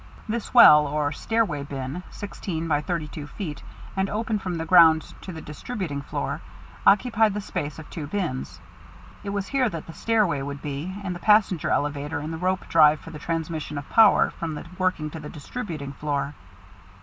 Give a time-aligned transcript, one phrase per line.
[0.27, 3.61] This well, or "stairway bin," sixteen by thirty two feet,
[3.95, 6.41] and open from the ground to the distributing floor,
[6.87, 8.59] occupied the space of two bins.
[9.23, 12.67] It was here that the stairway would be, and the passenger elevator, and the rope
[12.67, 16.33] drive for the transmission of power from the working to the distributing floor.